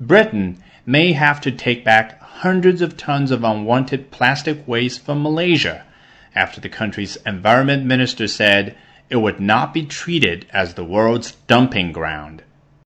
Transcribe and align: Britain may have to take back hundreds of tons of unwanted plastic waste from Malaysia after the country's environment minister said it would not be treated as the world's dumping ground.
Britain 0.00 0.56
may 0.86 1.12
have 1.12 1.42
to 1.42 1.50
take 1.50 1.84
back 1.84 2.18
hundreds 2.22 2.80
of 2.80 2.96
tons 2.96 3.30
of 3.30 3.44
unwanted 3.44 4.10
plastic 4.10 4.66
waste 4.66 5.04
from 5.04 5.22
Malaysia 5.22 5.84
after 6.34 6.58
the 6.58 6.70
country's 6.70 7.16
environment 7.26 7.84
minister 7.84 8.26
said 8.26 8.74
it 9.10 9.16
would 9.16 9.40
not 9.40 9.74
be 9.74 9.84
treated 9.84 10.46
as 10.54 10.72
the 10.72 10.84
world's 10.84 11.32
dumping 11.46 11.92
ground. 11.92 12.42